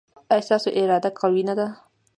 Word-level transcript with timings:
ایا 0.31 0.45
ستاسو 0.47 0.69
اراده 0.79 1.09
قوي 1.19 1.41
نه 1.49 1.53
ده؟ 1.59 1.67